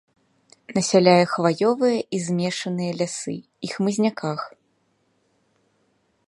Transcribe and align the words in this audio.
Насяляе 0.77 1.25
хваёвыя 1.33 1.99
і 2.19 2.21
змешаныя 2.29 2.91
лясы 3.03 3.35
і 3.69 3.71
хмызняках. 3.75 4.43